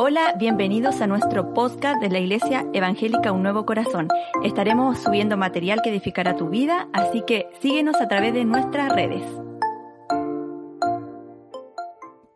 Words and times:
Hola, 0.00 0.36
bienvenidos 0.38 1.00
a 1.00 1.08
nuestro 1.08 1.52
podcast 1.54 2.00
de 2.00 2.08
la 2.08 2.20
Iglesia 2.20 2.64
Evangélica 2.72 3.32
Un 3.32 3.42
Nuevo 3.42 3.66
Corazón. 3.66 4.06
Estaremos 4.44 4.98
subiendo 5.00 5.36
material 5.36 5.80
que 5.82 5.90
edificará 5.90 6.36
tu 6.36 6.48
vida, 6.48 6.86
así 6.92 7.24
que 7.26 7.48
síguenos 7.60 8.00
a 8.00 8.06
través 8.06 8.32
de 8.32 8.44
nuestras 8.44 8.92
redes. 8.92 9.24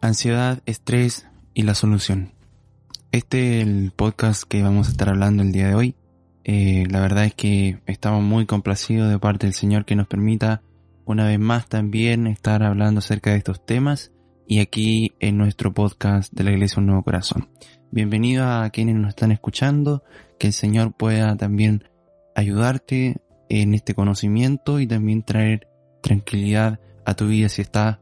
Ansiedad, 0.01 0.59
estrés 0.67 1.29
y 1.55 1.63
la 1.63 1.77
solución. 1.77 2.33
Este 3.13 3.61
es 3.61 3.69
el 3.69 3.93
podcast 3.95 4.43
que 4.43 4.65
vamos 4.65 4.89
a 4.89 4.91
estar 4.91 5.09
hablando 5.09 5.45
el 5.45 5.53
día 5.53 5.69
de 5.69 5.77
hoy. 5.77 5.95
Eh, 6.43 6.89
la 6.91 6.99
verdad 6.99 7.27
es 7.27 7.35
que 7.37 7.79
estamos 7.87 8.25
muy 8.25 8.45
complacidos 8.45 9.09
de 9.09 9.21
parte 9.21 9.47
del 9.47 9.55
Señor 9.55 9.85
que 9.85 9.95
nos 9.95 10.09
permita 10.09 10.63
una 11.05 11.29
vez 11.29 11.39
más 11.39 11.69
también 11.69 12.27
estar 12.27 12.65
hablando 12.65 12.99
acerca 12.99 13.31
de 13.31 13.37
estos 13.37 13.65
temas 13.65 14.11
y 14.53 14.61
aquí 14.61 15.15
en 15.19 15.39
nuestro 15.39 15.73
podcast 15.73 16.31
de 16.35 16.45
la 16.45 16.51
Iglesia 16.51 16.79
Un 16.79 16.85
Nuevo 16.89 17.03
Corazón. 17.03 17.49
Bienvenido 17.91 18.47
a 18.47 18.69
quienes 18.69 18.97
nos 18.97 19.09
están 19.09 19.33
escuchando, 19.33 20.05
que 20.39 20.49
el 20.49 20.53
Señor 20.53 20.93
pueda 20.93 21.35
también 21.39 21.89
ayudarte 22.35 23.17
en 23.49 23.73
este 23.73 23.95
conocimiento 23.95 24.79
y 24.79 24.87
también 24.87 25.23
traer 25.23 25.69
tranquilidad 26.03 26.81
a 27.07 27.15
tu 27.15 27.29
vida 27.29 27.49
si 27.49 27.63
estás 27.63 28.01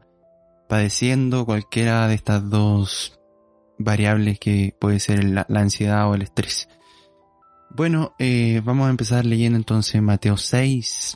padeciendo 0.67 1.45
cualquiera 1.45 2.05
de 2.09 2.15
estas 2.15 2.49
dos 2.49 3.17
variables 3.79 4.37
que 4.37 4.75
puede 4.77 4.99
ser 4.99 5.23
la, 5.23 5.47
ansiedad 5.55 6.09
o 6.09 6.15
el 6.15 6.23
estrés. 6.23 6.67
Bueno, 7.69 8.13
eh, 8.19 8.61
vamos 8.65 8.87
a 8.87 8.89
empezar 8.89 9.25
leyendo 9.25 9.57
entonces 9.57 10.01
Mateo 10.01 10.35
6, 10.35 11.15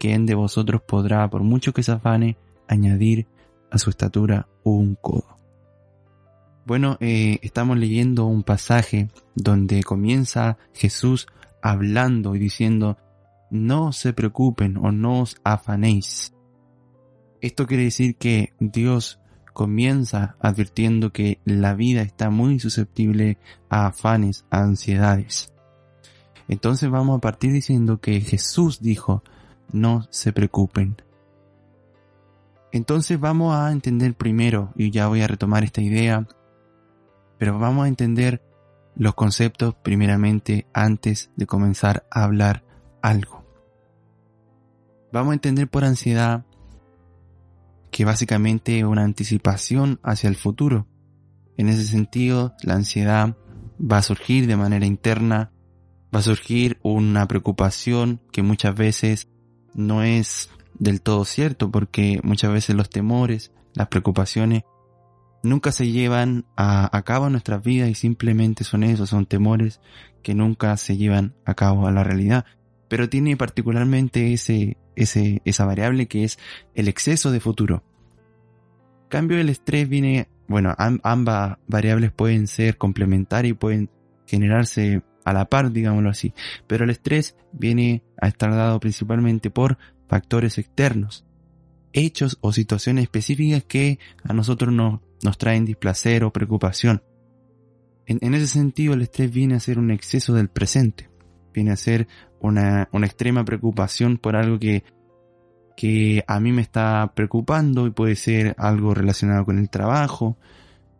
¿Quién 0.00 0.24
de 0.24 0.34
vosotros 0.34 0.80
podrá, 0.80 1.28
por 1.28 1.42
mucho 1.42 1.74
que 1.74 1.82
se 1.82 1.92
afane, 1.92 2.38
añadir 2.66 3.28
a 3.70 3.78
su 3.78 3.90
estatura 3.90 4.48
un 4.64 4.96
codo? 4.96 5.38
Bueno, 6.64 6.96
eh, 7.00 7.38
estamos 7.42 7.78
leyendo 7.78 8.24
un 8.24 8.42
pasaje 8.42 9.08
donde 9.34 9.82
comienza 9.82 10.56
Jesús 10.72 11.26
hablando 11.62 12.34
y 12.34 12.38
diciendo, 12.38 12.96
no 13.50 13.92
se 13.92 14.12
preocupen 14.14 14.78
o 14.78 14.90
no 14.90 15.20
os 15.20 15.36
afanéis. 15.44 16.32
Esto 17.42 17.66
quiere 17.66 17.84
decir 17.84 18.16
que 18.16 18.54
Dios 18.58 19.20
comienza 19.52 20.36
advirtiendo 20.40 21.12
que 21.12 21.40
la 21.44 21.74
vida 21.74 22.00
está 22.02 22.30
muy 22.30 22.58
susceptible 22.58 23.36
a 23.68 23.88
afanes, 23.88 24.46
a 24.50 24.62
ansiedades. 24.62 25.52
Entonces 26.48 26.88
vamos 26.88 27.18
a 27.18 27.20
partir 27.20 27.52
diciendo 27.52 28.00
que 28.00 28.20
Jesús 28.20 28.80
dijo, 28.80 29.22
no 29.72 30.06
se 30.10 30.32
preocupen. 30.32 30.96
Entonces 32.72 33.18
vamos 33.18 33.54
a 33.54 33.72
entender 33.72 34.14
primero, 34.14 34.72
y 34.76 34.90
ya 34.90 35.08
voy 35.08 35.22
a 35.22 35.26
retomar 35.26 35.64
esta 35.64 35.80
idea, 35.80 36.26
pero 37.38 37.58
vamos 37.58 37.84
a 37.84 37.88
entender 37.88 38.42
los 38.94 39.14
conceptos 39.14 39.74
primeramente 39.74 40.66
antes 40.72 41.30
de 41.36 41.46
comenzar 41.46 42.06
a 42.10 42.24
hablar 42.24 42.64
algo. 43.02 43.44
Vamos 45.12 45.32
a 45.32 45.34
entender 45.34 45.68
por 45.68 45.84
ansiedad 45.84 46.44
que 47.90 48.04
básicamente 48.04 48.78
es 48.78 48.84
una 48.84 49.02
anticipación 49.02 49.98
hacia 50.02 50.28
el 50.28 50.36
futuro. 50.36 50.86
En 51.56 51.68
ese 51.68 51.84
sentido, 51.84 52.54
la 52.62 52.74
ansiedad 52.74 53.36
va 53.80 53.98
a 53.98 54.02
surgir 54.02 54.46
de 54.46 54.56
manera 54.56 54.86
interna, 54.86 55.50
va 56.14 56.20
a 56.20 56.22
surgir 56.22 56.78
una 56.82 57.26
preocupación 57.26 58.20
que 58.30 58.42
muchas 58.42 58.74
veces 58.74 59.28
no 59.74 60.02
es 60.02 60.50
del 60.78 61.02
todo 61.02 61.24
cierto 61.24 61.70
porque 61.70 62.20
muchas 62.22 62.52
veces 62.52 62.74
los 62.74 62.90
temores, 62.90 63.52
las 63.74 63.88
preocupaciones 63.88 64.64
nunca 65.42 65.72
se 65.72 65.90
llevan 65.90 66.44
a, 66.56 67.02
cabo 67.04 67.26
en 67.26 67.32
nuestras 67.32 67.62
vidas 67.62 67.88
y 67.88 67.94
simplemente 67.94 68.64
son 68.64 68.82
esos, 68.82 69.10
son 69.10 69.26
temores 69.26 69.80
que 70.22 70.34
nunca 70.34 70.76
se 70.76 70.96
llevan 70.96 71.34
a 71.44 71.54
cabo 71.54 71.86
a 71.86 71.92
la 71.92 72.04
realidad. 72.04 72.44
Pero 72.88 73.08
tiene 73.08 73.36
particularmente 73.36 74.32
ese, 74.32 74.76
ese, 74.96 75.40
esa 75.44 75.64
variable 75.64 76.08
que 76.08 76.24
es 76.24 76.38
el 76.74 76.88
exceso 76.88 77.30
de 77.30 77.40
futuro. 77.40 77.84
Cambio 79.08 79.38
el 79.38 79.48
estrés 79.48 79.88
viene, 79.88 80.28
bueno, 80.48 80.74
ambas 80.76 81.58
variables 81.66 82.12
pueden 82.12 82.46
ser 82.46 82.76
complementarias 82.76 83.52
y 83.52 83.54
pueden 83.54 83.90
generarse 84.26 85.02
a 85.30 85.34
la 85.34 85.46
par, 85.46 85.72
digámoslo 85.72 86.10
así. 86.10 86.34
Pero 86.66 86.84
el 86.84 86.90
estrés 86.90 87.36
viene 87.52 88.02
a 88.20 88.28
estar 88.28 88.50
dado 88.54 88.78
principalmente 88.80 89.50
por 89.50 89.78
factores 90.08 90.58
externos, 90.58 91.24
hechos 91.92 92.38
o 92.40 92.52
situaciones 92.52 93.04
específicas 93.04 93.64
que 93.64 93.98
a 94.22 94.32
nosotros 94.32 94.72
no, 94.72 95.02
nos 95.22 95.38
traen 95.38 95.64
displacer 95.64 96.24
o 96.24 96.32
preocupación. 96.32 97.02
En, 98.06 98.34
ese 98.34 98.48
sentido, 98.48 98.94
el 98.94 99.02
estrés 99.02 99.32
viene 99.32 99.54
a 99.54 99.60
ser 99.60 99.78
un 99.78 99.92
exceso 99.92 100.34
del 100.34 100.48
presente, 100.48 101.08
viene 101.54 101.70
a 101.70 101.76
ser 101.76 102.08
una, 102.40 102.88
una 102.92 103.06
extrema 103.06 103.44
preocupación 103.44 104.18
por 104.18 104.34
algo 104.34 104.58
que, 104.58 104.82
que 105.76 106.24
a 106.26 106.40
mí 106.40 106.50
me 106.50 106.62
está 106.62 107.12
preocupando 107.14 107.86
y 107.86 107.90
puede 107.90 108.16
ser 108.16 108.56
algo 108.58 108.94
relacionado 108.94 109.44
con 109.44 109.60
el 109.60 109.70
trabajo, 109.70 110.38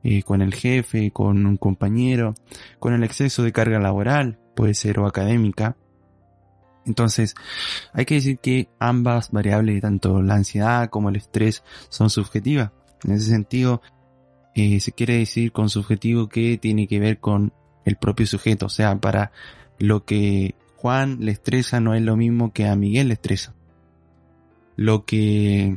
eh, 0.02 0.22
con 0.22 0.40
el 0.40 0.54
jefe, 0.54 1.10
con 1.10 1.44
un 1.44 1.56
compañero, 1.58 2.34
con 2.78 2.94
el 2.94 3.04
exceso 3.04 3.42
de 3.42 3.52
carga 3.52 3.78
laboral, 3.78 4.38
puede 4.56 4.74
ser 4.74 4.98
o 4.98 5.06
académica. 5.06 5.76
Entonces, 6.86 7.34
hay 7.92 8.06
que 8.06 8.14
decir 8.14 8.38
que 8.38 8.68
ambas 8.78 9.30
variables, 9.30 9.82
tanto 9.82 10.22
la 10.22 10.34
ansiedad 10.34 10.88
como 10.88 11.10
el 11.10 11.16
estrés, 11.16 11.62
son 11.90 12.08
subjetivas. 12.08 12.70
En 13.04 13.12
ese 13.12 13.26
sentido, 13.26 13.82
eh, 14.54 14.80
se 14.80 14.92
quiere 14.92 15.18
decir 15.18 15.52
con 15.52 15.68
subjetivo 15.68 16.28
que 16.28 16.56
tiene 16.56 16.88
que 16.88 16.98
ver 16.98 17.18
con 17.18 17.52
el 17.84 17.96
propio 17.96 18.26
sujeto. 18.26 18.66
O 18.66 18.70
sea, 18.70 18.98
para 18.98 19.32
lo 19.78 20.04
que 20.06 20.54
Juan 20.76 21.18
le 21.20 21.32
estresa 21.32 21.80
no 21.80 21.94
es 21.94 22.02
lo 22.02 22.16
mismo 22.16 22.52
que 22.52 22.66
a 22.66 22.74
Miguel 22.74 23.08
le 23.08 23.14
estresa. 23.14 23.54
Lo 24.76 25.04
que 25.04 25.76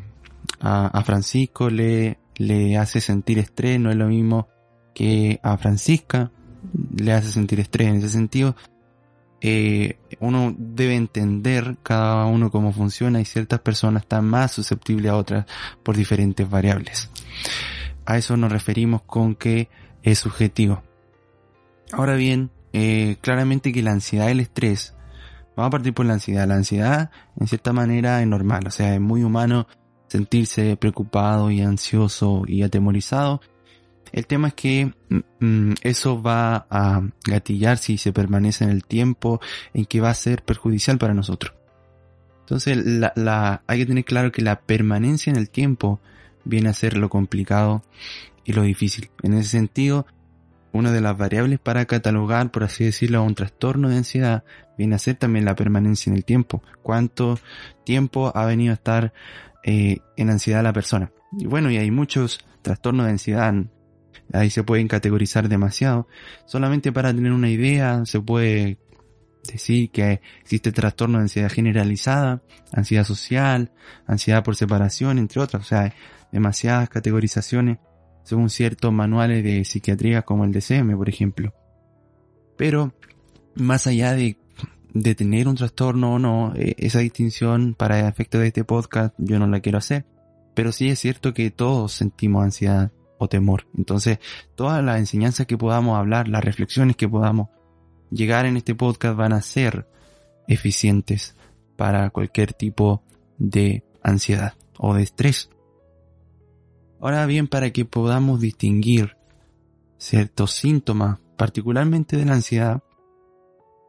a 0.61 1.03
Francisco 1.03 1.69
le 1.69 2.17
le 2.38 2.78
hace 2.78 3.02
sentir 3.02 3.40
estrés, 3.40 3.80
no 3.80 3.92
es 3.92 3.96
lo 3.96 4.08
mismo 4.08 4.48
que 4.94 5.40
a 5.44 5.58
Francisca 5.58 6.32
le 6.96 7.14
hace 7.14 7.32
sentir 7.32 7.60
estrés. 7.60 7.90
En 7.90 7.96
ese 7.96 8.10
sentido, 8.10 8.56
eh, 9.42 9.98
uno 10.20 10.56
debe 10.58 10.96
entender 10.96 11.78
cada 11.84 12.26
uno 12.26 12.50
cómo 12.50 12.72
funciona 12.72 13.20
y 13.20 13.26
ciertas 13.26 13.60
personas 13.60 14.04
están 14.04 14.26
más 14.26 14.54
susceptibles 14.54 15.12
a 15.12 15.18
otras 15.18 15.46
por 15.84 15.98
diferentes 15.98 16.50
variables. 16.50 17.10
A 18.06 18.18
eso 18.18 18.38
nos 18.38 18.52
referimos 18.52 19.02
con 19.02 19.36
que 19.36 19.70
es 20.02 20.20
subjetivo. 20.20 20.84
Ahora 21.92 22.16
bien, 22.16 22.52
eh, 22.74 23.18
claramente 23.22 23.72
que 23.72 23.84
la 23.84 23.92
ansiedad 23.92 24.28
y 24.28 24.32
el 24.32 24.40
estrés, 24.40 24.96
vamos 25.56 25.68
a 25.68 25.72
partir 25.72 25.94
por 25.94 26.06
la 26.06 26.14
ansiedad. 26.14 26.48
La 26.48 26.56
ansiedad, 26.56 27.12
en 27.40 27.48
cierta 27.48 27.74
manera, 27.74 28.22
es 28.22 28.28
normal, 28.28 28.66
o 28.68 28.72
sea, 28.72 28.96
es 28.96 29.02
muy 29.02 29.24
humano 29.24 29.68
sentirse 30.13 30.78
preocupado 30.78 31.50
y 31.50 31.62
ansioso 31.62 32.44
y 32.46 32.62
atemorizado. 32.62 33.41
El 34.12 34.28
tema 34.28 34.50
es 34.50 34.53
que 34.53 34.94
mm, 35.09 35.19
mm, 35.40 35.74
eso 35.81 36.22
va 36.22 36.68
a 36.69 37.01
gatillar 37.26 37.79
si 37.79 37.97
se 37.97 38.14
permanece 38.14 38.64
en 38.64 38.70
el 38.70 38.84
tiempo 38.85 39.41
en 39.73 39.85
que 39.85 40.02
va 40.02 40.11
a 40.11 40.14
ser 40.14 40.43
perjudicial 40.43 40.99
para 40.99 41.16
nosotros. 41.16 41.55
Entonces 42.41 42.78
hay 43.66 43.79
que 43.79 43.85
tener 43.88 44.05
claro 44.05 44.32
que 44.32 44.43
la 44.43 44.59
permanencia 44.61 45.32
en 45.32 45.38
el 45.38 45.49
tiempo 45.49 45.99
viene 46.43 46.70
a 46.70 46.73
ser 46.73 46.96
lo 46.96 47.09
complicado 47.09 47.82
y 48.46 48.53
lo 48.53 48.61
difícil. 48.61 49.09
En 49.23 49.34
ese 49.34 49.49
sentido, 49.49 50.05
una 50.73 50.91
de 50.91 51.02
las 51.02 51.17
variables 51.17 51.58
para 51.58 51.85
catalogar, 51.85 52.52
por 52.52 52.66
así 52.66 52.84
decirlo, 52.84 53.23
un 53.23 53.34
trastorno 53.34 53.90
de 53.90 53.97
ansiedad 53.97 54.43
viene 54.78 54.93
a 54.93 54.99
ser 54.99 55.16
también 55.16 55.46
la 55.46 55.55
permanencia 55.55 56.11
en 56.11 56.17
el 56.17 56.26
tiempo. 56.26 56.61
¿Cuánto 56.84 57.40
tiempo 57.84 58.32
ha 58.35 58.46
venido 58.46 58.73
a 58.73 58.76
estar 58.76 59.14
eh, 59.64 59.98
en 60.18 60.30
ansiedad 60.30 60.64
la 60.64 60.74
persona. 60.74 61.12
Y 61.38 61.46
bueno, 61.46 61.72
y 61.72 61.78
hay 61.78 61.92
muchos 61.92 62.40
trastornos 62.62 63.06
de 63.06 63.12
ansiedad, 63.14 63.54
ahí 64.34 64.50
se 64.50 64.64
pueden 64.64 64.88
categorizar 64.88 65.50
demasiado. 65.50 66.08
Solamente 66.46 66.92
para 66.92 67.14
tener 67.14 67.32
una 67.32 67.50
idea, 67.50 68.06
se 68.06 68.20
puede 68.20 68.78
decir 69.52 69.90
que 69.92 70.22
existe 70.42 70.72
trastorno 70.72 71.18
de 71.18 71.24
ansiedad 71.24 71.52
generalizada, 71.52 72.42
ansiedad 72.72 73.04
social, 73.04 73.72
ansiedad 74.08 74.44
por 74.44 74.56
separación, 74.56 75.18
entre 75.18 75.42
otras. 75.42 75.64
O 75.64 75.66
sea, 75.66 75.82
hay 75.82 75.92
demasiadas 76.32 76.90
categorizaciones 76.90 77.78
según 78.24 78.50
ciertos 78.50 78.92
manuales 78.94 79.44
de 79.44 79.66
psiquiatría 79.66 80.22
como 80.22 80.46
el 80.46 80.52
DCM, 80.52 80.96
por 80.96 81.10
ejemplo. 81.10 81.54
Pero 82.58 82.94
más 83.56 83.88
allá 83.88 84.14
de, 84.14 84.38
de 84.93 85.16
tener 85.16 85.47
un 85.47 85.55
trastorno 85.55 86.13
o 86.13 86.19
no, 86.19 86.53
eh, 86.55 86.75
esa 86.78 86.99
distinción 86.99 87.73
para 87.73 88.07
efecto 88.07 88.40
de 88.40 88.47
este 88.47 88.63
podcast 88.63 89.16
yo 89.17 89.40
no 89.40 89.47
la 89.47 89.59
quiero 89.59 89.79
hacer. 89.79 90.05
Pero 90.53 90.72
sí 90.72 90.90
es 90.90 90.99
cierto 90.99 91.34
que 91.34 91.49
todos 91.49 91.93
sentimos 91.93 92.43
ansiedad 92.43 92.91
o 93.17 93.28
temor. 93.28 93.66
Entonces, 93.75 94.19
todas 94.55 94.84
las 94.84 94.99
enseñanzas 94.99 95.47
que 95.47 95.57
podamos 95.57 95.97
hablar, 95.97 96.28
las 96.28 96.43
reflexiones 96.43 96.95
que 96.95 97.09
podamos 97.09 97.49
llegar 98.11 98.45
en 98.45 98.57
este 98.57 98.75
podcast 98.75 99.17
van 99.17 99.34
a 99.34 99.41
ser 99.41 99.87
eficientes 100.47 101.35
para 101.75 102.11
cualquier 102.11 102.53
tipo 102.53 103.01
de 103.40 103.84
ansiedad 104.03 104.53
o 104.78 104.93
de 104.93 105.03
estrés. 105.03 105.49
Ahora 106.99 107.25
bien, 107.25 107.47
para 107.47 107.72
que 107.72 107.85
podamos 107.85 108.40
distinguir 108.40 109.17
ciertos 109.97 110.51
síntomas, 110.51 111.19
particularmente 111.37 112.17
de 112.17 112.25
la 112.25 112.34
ansiedad, 112.34 112.84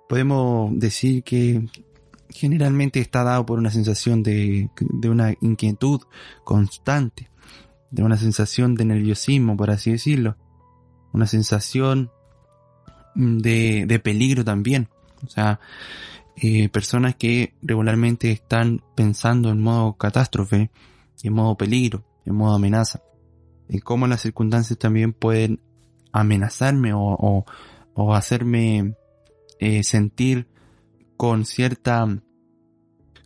podemos 0.09 0.79
decir 0.79 1.23
que 1.23 1.67
generalmente 2.29 3.01
está 3.01 3.23
dado 3.23 3.47
por 3.47 3.59
una 3.59 3.71
sensación 3.71 4.23
de, 4.23 4.71
de 4.79 5.09
una 5.09 5.35
inquietud 5.41 6.01
constante, 6.43 7.31
de 7.91 8.03
una 8.03 8.17
sensación 8.17 8.75
de 8.75 8.85
nerviosismo, 8.85 9.57
por 9.57 9.71
así 9.71 9.93
decirlo, 9.93 10.37
una 11.13 11.27
sensación 11.27 12.11
de, 13.15 13.85
de 13.87 13.99
peligro 14.01 14.45
también. 14.45 14.89
O 15.25 15.29
sea, 15.29 15.61
eh, 16.37 16.69
personas 16.69 17.15
que 17.15 17.55
regularmente 17.63 18.31
están 18.33 18.83
pensando 18.97 19.51
en 19.51 19.61
modo 19.61 19.95
catástrofe, 19.97 20.71
en 21.23 21.33
modo 21.33 21.57
peligro, 21.57 22.05
en 22.27 22.35
modo 22.35 22.57
amenaza, 22.57 23.03
en 23.69 23.81
cómo 23.81 24.07
las 24.07 24.23
circunstancias 24.23 24.79
también 24.79 25.13
pueden 25.13 25.61
amenazarme 26.13 26.93
o, 26.93 27.45
o, 27.95 28.15
hacerme 28.15 28.95
eh, 29.59 29.83
sentir 29.85 30.49
con 31.17 31.45
cierta 31.45 32.07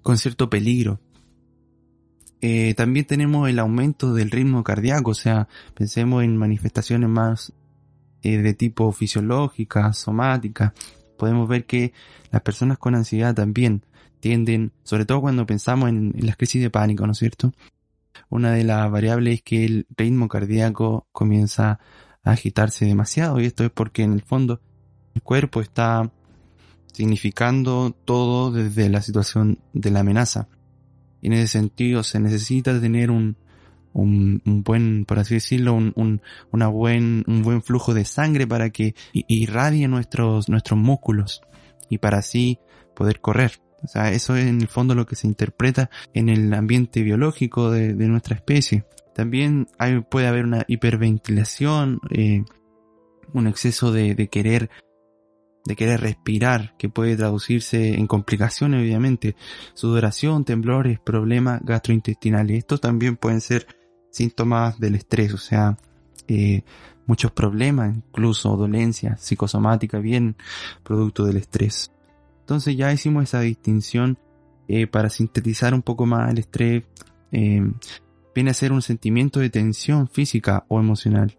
con 0.03 0.19
cierto 0.19 0.49
peligro. 0.49 1.01
Eh, 2.41 2.75
también 2.75 3.05
tenemos 3.05 3.49
el 3.49 3.59
aumento 3.59 4.15
del 4.15 4.31
ritmo 4.31 4.63
cardíaco, 4.63 5.11
o 5.11 5.15
sea, 5.15 5.49
pensemos 5.75 6.23
en 6.23 6.37
manifestaciones 6.37 7.09
más 7.09 7.53
de 8.23 8.53
tipo 8.53 8.93
fisiológica, 8.93 9.93
somática, 9.93 10.75
podemos 11.19 11.49
ver 11.49 11.67
que 11.67 11.93
las 12.31 12.41
personas 12.41 12.79
con 12.79 12.95
ansiedad 12.95 13.35
también 13.35 13.85
tienden, 14.21 14.73
sobre 14.85 15.05
todo 15.05 15.21
cuando 15.21 15.45
pensamos 15.45 15.91
en, 15.91 16.15
las 16.17 16.37
crisis 16.37 16.63
de 16.63 16.71
pánico, 16.71 17.05
¿no 17.07 17.13
es 17.13 17.19
cierto? 17.19 17.53
Una 18.31 18.53
de 18.53 18.65
las 18.65 18.91
variables 18.91 19.35
es 19.35 19.43
que 19.43 19.65
el 19.65 19.87
ritmo 19.97 20.29
cardíaco 20.29 21.07
comienza 21.13 21.81
a 22.23 22.31
agitarse 22.31 22.87
demasiado 22.87 23.41
y 23.41 23.47
esto 23.47 23.65
es 23.65 23.71
porque 23.71 24.03
en 24.03 24.13
el 24.13 24.23
fondo 24.23 24.61
el 25.15 25.23
cuerpo 25.23 25.61
está 25.61 26.11
significando 26.99 27.95
todo 28.05 28.51
desde 28.51 28.89
la 28.89 29.03
situación 29.03 29.61
de 29.73 29.93
la 29.93 30.01
amenaza. 30.01 30.49
Y 31.23 31.29
en 31.29 31.35
ese 31.35 31.47
sentido 31.47 32.03
se 32.03 32.19
necesita 32.19 32.81
tener 32.81 33.13
un, 33.13 33.37
un, 33.93 34.43
buen, 34.65 35.05
por 35.05 35.21
así 35.21 35.35
decirlo, 35.35 35.75
un, 35.75 36.23
una 36.51 36.67
buen, 36.67 37.23
un 37.29 37.43
buen 37.43 37.63
flujo 37.63 37.95
de 37.95 38.05
sangre 38.05 38.49
para 38.49 38.71
que 38.71 38.97
irradie 39.13 39.87
nuestros, 39.87 40.49
nuestros 40.49 40.77
músculos 40.77 41.41
y 41.89 41.99
para 41.99 42.19
así 42.19 42.59
poder 42.97 43.21
correr. 43.21 43.53
O 43.85 43.87
sea, 43.87 44.11
eso 44.11 44.35
es 44.35 44.47
en 44.47 44.61
el 44.61 44.67
fondo 44.67 44.97
lo 44.97 45.07
que 45.07 45.15
se 45.15 45.29
interpreta 45.29 45.91
en 46.15 46.29
el 46.29 46.53
ambiente 46.53 47.05
biológico 47.05 47.71
de, 47.71 47.95
nuestra 47.95 48.35
especie. 48.35 48.87
También 49.15 49.69
hay, 49.79 50.01
puede 50.01 50.27
haber 50.27 50.45
una 50.45 50.65
hiperventilación, 50.67 52.01
eh, 52.11 52.43
un 53.33 53.47
exceso 53.47 53.93
de, 53.93 54.17
de 54.17 54.27
querer 54.27 54.69
de 55.69 55.77
querer 55.77 56.01
respirar, 56.01 56.75
que 56.79 56.89
puede 56.89 57.15
traducirse 57.15 57.95
en 57.95 58.07
complicaciones, 58.07 58.81
obviamente, 58.81 59.37
sudoración, 59.75 60.47
temblores, 60.47 60.99
problemas 60.99 61.61
gastrointestinales. 61.63 62.57
Estos 62.57 62.81
también 62.81 63.17
pueden 63.17 63.43
ser 63.43 63.67
síntomas 64.11 64.81
del 64.81 64.95
estrés, 64.95 65.35
o 65.35 65.37
sea, 65.37 65.77
eh, 66.27 66.63
muchos 67.07 67.33
problemas, 67.33 67.95
incluso 67.95 68.57
dolencia 68.57 69.19
psicosomática, 69.19 69.99
bien 69.99 70.37
producto 70.83 71.27
del 71.27 71.37
estrés. 71.37 71.93
Entonces 72.41 72.75
ya 72.75 72.91
hicimos 72.91 73.25
esa 73.25 73.41
distinción 73.41 74.19
eh, 74.69 74.87
para 74.87 75.11
sintetizar 75.11 75.75
un 75.75 75.83
poco 75.83 76.07
más 76.07 76.31
el 76.31 76.39
estrés. 76.39 76.85
Eh, 77.31 77.61
viene 78.35 78.51
a 78.51 78.55
ser 78.55 78.73
un 78.73 78.81
sentimiento 78.81 79.39
de 79.41 79.51
tensión 79.51 80.09
física 80.09 80.65
o 80.69 80.81
emocional. 80.81 81.37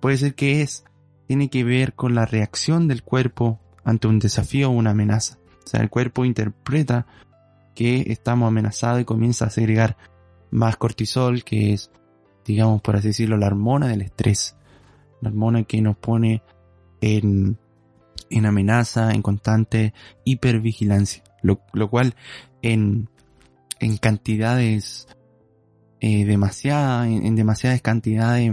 Puede 0.00 0.18
ser 0.18 0.34
que 0.34 0.60
es, 0.60 0.84
tiene 1.26 1.48
que 1.48 1.64
ver 1.64 1.94
con 1.94 2.14
la 2.14 2.26
reacción 2.26 2.88
del 2.88 3.02
cuerpo 3.02 3.60
ante 3.84 4.06
un 4.06 4.18
desafío 4.18 4.70
o 4.70 4.72
una 4.72 4.90
amenaza. 4.90 5.38
O 5.64 5.68
sea, 5.68 5.80
el 5.80 5.90
cuerpo 5.90 6.24
interpreta 6.24 7.06
que 7.74 8.04
estamos 8.08 8.48
amenazados 8.48 9.00
y 9.00 9.04
comienza 9.04 9.46
a 9.46 9.50
segregar 9.50 9.96
más 10.50 10.76
cortisol, 10.76 11.44
que 11.44 11.72
es, 11.72 11.90
digamos, 12.44 12.80
por 12.82 12.96
así 12.96 13.08
decirlo, 13.08 13.36
la 13.36 13.46
hormona 13.46 13.88
del 13.88 14.02
estrés. 14.02 14.56
La 15.20 15.30
hormona 15.30 15.64
que 15.64 15.80
nos 15.80 15.96
pone 15.96 16.42
en, 17.00 17.58
en 18.30 18.46
amenaza, 18.46 19.12
en 19.12 19.22
constante 19.22 19.94
hipervigilancia. 20.24 21.24
Lo, 21.42 21.60
lo 21.72 21.90
cual 21.90 22.14
en, 22.62 23.08
en 23.80 23.96
cantidades 23.96 25.08
eh, 26.00 26.24
demasiadas, 26.24 27.06
en, 27.06 27.34
demasiadas 27.34 27.80
cantidades, 27.80 28.52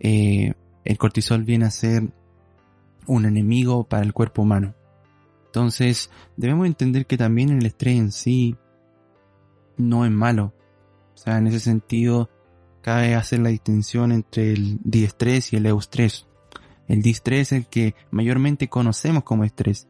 eh, 0.00 0.54
el 0.84 0.98
cortisol 0.98 1.44
viene 1.44 1.66
a 1.66 1.70
ser 1.70 2.12
un 3.06 3.26
enemigo 3.26 3.84
para 3.84 4.02
el 4.02 4.12
cuerpo 4.12 4.42
humano. 4.42 4.74
Entonces, 5.46 6.10
debemos 6.36 6.66
entender 6.66 7.06
que 7.06 7.16
también 7.16 7.50
el 7.50 7.64
estrés 7.64 7.98
en 7.98 8.12
sí 8.12 8.56
no 9.76 10.04
es 10.04 10.10
malo. 10.10 10.52
O 11.14 11.16
sea, 11.16 11.38
en 11.38 11.46
ese 11.46 11.60
sentido, 11.60 12.30
cabe 12.82 13.14
hacer 13.14 13.40
la 13.40 13.50
distinción 13.50 14.12
entre 14.12 14.52
el 14.52 14.78
diestrés 14.82 15.52
y 15.52 15.56
el 15.56 15.66
eustrés. 15.66 16.26
El 16.88 17.02
distrés 17.02 17.52
es 17.52 17.58
el 17.60 17.66
que 17.66 17.94
mayormente 18.10 18.68
conocemos 18.68 19.24
como 19.24 19.44
estrés, 19.44 19.88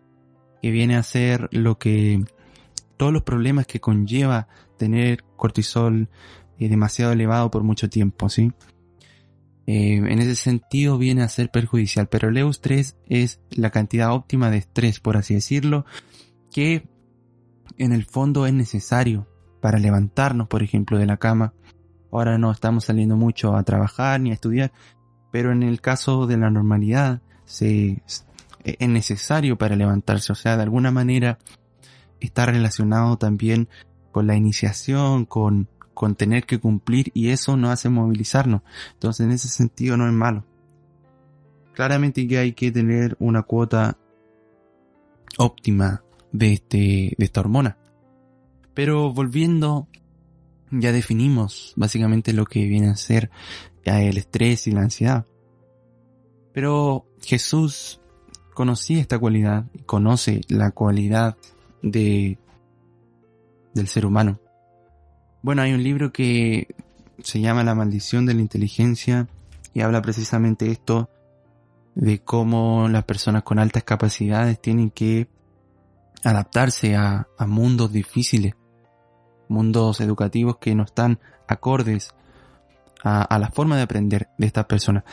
que 0.62 0.70
viene 0.70 0.96
a 0.96 1.02
ser 1.02 1.48
lo 1.50 1.78
que 1.78 2.24
todos 2.96 3.12
los 3.12 3.22
problemas 3.22 3.66
que 3.66 3.80
conlleva 3.80 4.46
tener 4.78 5.24
cortisol 5.36 6.08
eh, 6.58 6.68
demasiado 6.68 7.12
elevado 7.12 7.50
por 7.50 7.64
mucho 7.64 7.88
tiempo, 7.88 8.28
¿sí? 8.28 8.52
Eh, 9.66 9.96
en 9.96 10.18
ese 10.18 10.36
sentido 10.36 10.98
viene 10.98 11.22
a 11.22 11.28
ser 11.28 11.50
perjudicial, 11.50 12.06
pero 12.08 12.28
el 12.28 12.36
eustrés 12.36 12.96
es 13.06 13.40
la 13.50 13.70
cantidad 13.70 14.12
óptima 14.12 14.50
de 14.50 14.58
estrés, 14.58 15.00
por 15.00 15.16
así 15.16 15.34
decirlo, 15.34 15.86
que 16.52 16.86
en 17.78 17.92
el 17.92 18.04
fondo 18.04 18.46
es 18.46 18.52
necesario 18.52 19.26
para 19.60 19.78
levantarnos, 19.78 20.48
por 20.48 20.62
ejemplo, 20.62 20.98
de 20.98 21.06
la 21.06 21.16
cama. 21.16 21.54
Ahora 22.12 22.38
no 22.38 22.52
estamos 22.52 22.84
saliendo 22.84 23.16
mucho 23.16 23.56
a 23.56 23.62
trabajar 23.62 24.20
ni 24.20 24.30
a 24.30 24.34
estudiar, 24.34 24.72
pero 25.32 25.50
en 25.50 25.62
el 25.62 25.80
caso 25.80 26.26
de 26.26 26.36
la 26.36 26.50
normalidad 26.50 27.22
se, 27.44 28.02
es 28.62 28.88
necesario 28.88 29.56
para 29.56 29.76
levantarse. 29.76 30.32
O 30.32 30.36
sea, 30.36 30.56
de 30.56 30.62
alguna 30.62 30.90
manera 30.90 31.38
está 32.20 32.46
relacionado 32.46 33.16
también 33.16 33.68
con 34.12 34.26
la 34.26 34.36
iniciación, 34.36 35.24
con, 35.24 35.68
con 35.94 36.14
tener 36.16 36.44
que 36.44 36.58
cumplir 36.58 37.10
y 37.14 37.30
eso 37.30 37.56
nos 37.56 37.70
hace 37.70 37.88
movilizarnos. 37.88 38.62
Entonces 38.94 39.26
en 39.26 39.32
ese 39.32 39.48
sentido 39.48 39.96
no 39.96 40.06
es 40.06 40.12
malo. 40.12 40.44
Claramente 41.72 42.26
que 42.28 42.38
hay 42.38 42.52
que 42.52 42.70
tener 42.70 43.16
una 43.18 43.42
cuota 43.42 43.96
óptima 45.38 46.02
de, 46.32 46.52
este, 46.52 47.14
de 47.16 47.24
esta 47.24 47.40
hormona. 47.40 47.78
Pero 48.74 49.12
volviendo, 49.12 49.88
ya 50.70 50.92
definimos 50.92 51.72
básicamente 51.76 52.32
lo 52.32 52.44
que 52.44 52.66
viene 52.66 52.88
a 52.88 52.96
ser 52.96 53.30
el 53.84 54.16
estrés 54.16 54.66
y 54.66 54.72
la 54.72 54.82
ansiedad. 54.82 55.26
Pero 56.52 57.06
Jesús 57.22 58.00
conocía 58.54 59.00
esta 59.00 59.18
cualidad 59.18 59.66
y 59.72 59.80
conoce 59.80 60.42
la 60.48 60.70
cualidad 60.70 61.36
de 61.82 62.38
del 63.74 63.88
ser 63.88 64.06
humano. 64.06 64.38
Bueno, 65.44 65.60
hay 65.60 65.74
un 65.74 65.82
libro 65.82 66.10
que 66.10 66.74
se 67.22 67.38
llama 67.38 67.62
La 67.64 67.74
maldición 67.74 68.24
de 68.24 68.32
la 68.32 68.40
inteligencia 68.40 69.28
y 69.74 69.82
habla 69.82 70.00
precisamente 70.00 70.70
esto 70.70 71.10
de 71.94 72.20
cómo 72.20 72.88
las 72.88 73.04
personas 73.04 73.42
con 73.42 73.58
altas 73.58 73.84
capacidades 73.84 74.58
tienen 74.58 74.90
que 74.90 75.28
adaptarse 76.22 76.96
a, 76.96 77.28
a 77.36 77.46
mundos 77.46 77.92
difíciles 77.92 78.54
mundos 79.48 80.00
educativos 80.00 80.56
que 80.56 80.74
no 80.74 80.84
están 80.84 81.20
acordes 81.46 82.14
a, 83.02 83.38
la 83.38 83.50
forma 83.50 83.76
de 83.76 83.82
aprender 83.82 84.28
de 84.38 84.46
estas 84.46 84.64
personas. 84.64 85.04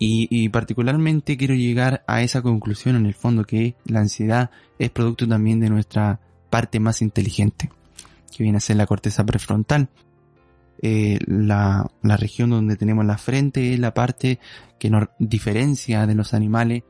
Y, 0.00 0.48
particularmente 0.48 1.36
quiero 1.36 1.54
llegar 1.54 2.02
a 2.08 2.22
esa 2.22 2.42
conclusión 2.42 2.96
en 2.96 3.06
el 3.06 3.14
fondo 3.14 3.44
que 3.44 3.76
la 3.84 4.00
ansiedad 4.00 4.50
es 4.80 4.90
producto 4.90 5.28
también 5.28 5.60
de 5.60 5.70
nuestra 5.70 6.18
parte 6.50 6.80
más 6.80 7.02
inteligente, 7.02 7.70
que 8.36 8.42
viene 8.42 8.58
a 8.58 8.60
ser 8.60 8.76
la 8.76 8.86
corteza 8.86 9.24
prefrontal. 9.24 9.88
Eh, 10.82 11.18
la, 11.26 11.90
la 12.02 12.16
región 12.16 12.50
donde 12.50 12.76
tenemos 12.76 13.04
la 13.04 13.18
frente 13.18 13.74
es 13.74 13.78
la 13.78 13.92
parte 13.92 14.38
que 14.78 14.88
nos 14.88 15.08
diferencia 15.18 16.06
de 16.06 16.14
los 16.14 16.32
animales 16.32 16.84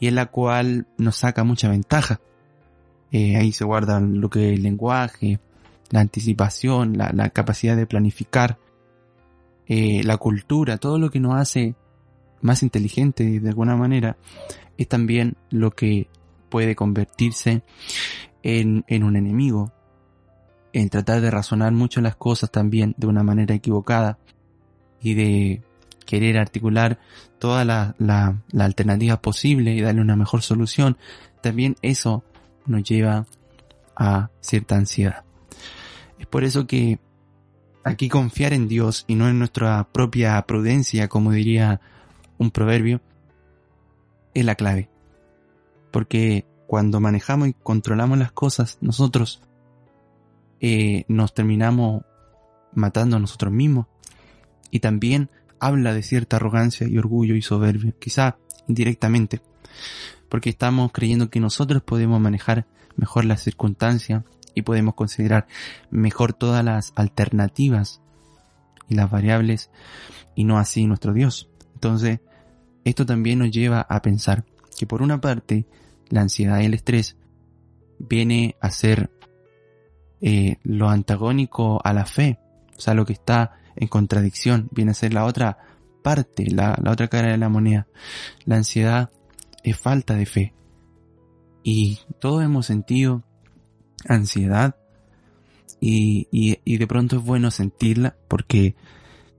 y 0.00 0.06
en 0.06 0.14
la 0.14 0.26
cual 0.26 0.86
nos 0.96 1.16
saca 1.16 1.44
mucha 1.44 1.68
ventaja. 1.68 2.20
Eh, 3.10 3.36
ahí 3.36 3.52
se 3.52 3.64
guardan 3.64 4.20
lo 4.20 4.30
que 4.30 4.48
es 4.48 4.58
el 4.58 4.62
lenguaje, 4.62 5.40
la 5.90 6.00
anticipación, 6.00 6.96
la, 6.98 7.30
capacidad 7.30 7.76
de 7.76 7.86
planificar, 7.86 8.58
eh, 9.66 10.02
la 10.04 10.16
cultura, 10.18 10.78
todo 10.78 10.98
lo 10.98 11.10
que 11.10 11.20
nos 11.20 11.34
hace 11.34 11.74
más 12.40 12.62
inteligente 12.62 13.40
de 13.40 13.48
alguna 13.48 13.76
manera, 13.76 14.16
es 14.76 14.88
también 14.88 15.36
lo 15.50 15.70
que 15.70 16.08
puede 16.50 16.76
convertirse 16.76 17.62
en, 18.42 18.84
en 18.86 19.02
un 19.02 19.16
enemigo, 19.16 19.72
en 20.72 20.88
tratar 20.88 21.20
de 21.20 21.30
razonar 21.30 21.72
mucho 21.72 22.00
las 22.00 22.16
cosas 22.16 22.50
también 22.50 22.94
de 22.96 23.06
una 23.06 23.22
manera 23.22 23.54
equivocada 23.54 24.18
y 25.00 25.14
de 25.14 25.62
querer 26.06 26.38
articular 26.38 26.98
toda 27.38 27.64
la, 27.64 27.94
la, 27.98 28.42
la 28.50 28.64
alternativa 28.64 29.20
posible 29.20 29.74
y 29.74 29.80
darle 29.80 30.00
una 30.00 30.16
mejor 30.16 30.42
solución, 30.42 30.96
también 31.42 31.76
eso 31.82 32.24
nos 32.66 32.82
lleva 32.82 33.26
a 33.96 34.30
cierta 34.40 34.76
ansiedad. 34.76 35.24
Es 36.18 36.26
por 36.26 36.44
eso 36.44 36.66
que 36.66 36.98
aquí 37.84 38.08
confiar 38.08 38.52
en 38.52 38.68
Dios 38.68 39.04
y 39.06 39.14
no 39.14 39.28
en 39.28 39.38
nuestra 39.38 39.88
propia 39.92 40.40
prudencia, 40.42 41.08
como 41.08 41.32
diría 41.32 41.80
un 42.38 42.50
proverbio, 42.50 43.00
es 44.34 44.44
la 44.44 44.54
clave. 44.54 44.88
Porque 45.90 46.46
cuando 46.66 47.00
manejamos 47.00 47.48
y 47.48 47.54
controlamos 47.54 48.18
las 48.18 48.32
cosas, 48.32 48.78
nosotros 48.80 49.42
eh, 50.60 51.04
nos 51.08 51.34
terminamos 51.34 52.02
matando 52.72 53.16
a 53.16 53.20
nosotros 53.20 53.52
mismos. 53.52 53.86
Y 54.70 54.80
también 54.80 55.30
habla 55.60 55.94
de 55.94 56.02
cierta 56.02 56.36
arrogancia 56.36 56.86
y 56.86 56.98
orgullo 56.98 57.34
y 57.34 57.42
soberbia, 57.42 57.94
quizá 57.98 58.38
indirectamente, 58.66 59.40
porque 60.28 60.50
estamos 60.50 60.92
creyendo 60.92 61.30
que 61.30 61.40
nosotros 61.40 61.82
podemos 61.82 62.20
manejar 62.20 62.66
mejor 62.96 63.24
las 63.24 63.42
circunstancias 63.42 64.24
y 64.54 64.62
podemos 64.62 64.94
considerar 64.94 65.46
mejor 65.90 66.32
todas 66.32 66.64
las 66.64 66.92
alternativas 66.96 68.02
y 68.88 68.94
las 68.94 69.10
variables 69.10 69.70
y 70.34 70.44
no 70.44 70.58
así 70.58 70.86
nuestro 70.86 71.12
Dios. 71.12 71.48
Entonces, 71.74 72.20
esto 72.84 73.06
también 73.06 73.38
nos 73.38 73.50
lleva 73.50 73.80
a 73.80 74.02
pensar 74.02 74.44
que 74.78 74.86
por 74.86 75.02
una 75.02 75.20
parte 75.20 75.66
la 76.08 76.22
ansiedad 76.22 76.60
y 76.60 76.66
el 76.66 76.74
estrés 76.74 77.16
viene 77.98 78.56
a 78.60 78.70
ser 78.70 79.10
eh, 80.20 80.56
lo 80.62 80.88
antagónico 80.88 81.80
a 81.84 81.92
la 81.92 82.06
fe, 82.06 82.38
o 82.76 82.80
sea, 82.80 82.94
lo 82.94 83.04
que 83.04 83.12
está 83.12 83.58
en 83.76 83.88
contradicción, 83.88 84.68
viene 84.72 84.90
a 84.90 84.94
ser 84.94 85.14
la 85.14 85.24
otra 85.24 85.58
parte, 86.02 86.46
la, 86.50 86.78
otra 86.90 87.08
cara 87.08 87.30
de 87.30 87.38
la 87.38 87.48
moneda. 87.48 87.86
La 88.44 88.56
ansiedad 88.56 89.10
es 89.62 89.76
falta 89.76 90.14
de 90.14 90.26
fe. 90.26 90.54
Y 91.62 91.98
todos 92.20 92.44
hemos 92.44 92.66
sentido 92.66 93.24
ansiedad 94.08 94.76
y, 95.80 96.28
y, 96.32 96.78
de 96.78 96.86
pronto 96.86 97.16
es 97.16 97.22
bueno 97.22 97.50
sentirla 97.50 98.16
porque 98.26 98.74